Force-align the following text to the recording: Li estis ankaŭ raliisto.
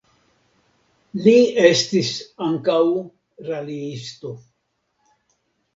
Li 1.27 1.35
estis 1.73 2.11
ankaŭ 2.49 2.81
raliisto. 3.53 4.37